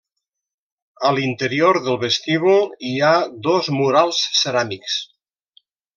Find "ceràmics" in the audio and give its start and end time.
4.41-4.97